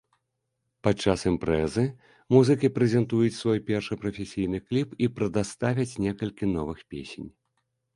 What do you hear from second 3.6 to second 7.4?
першы прафесійны кліп і прадаставяць некалькі новых песень.